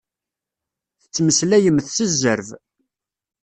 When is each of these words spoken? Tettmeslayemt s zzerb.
Tettmeslayemt 1.01 1.87
s 1.95 1.97
zzerb. 2.11 2.49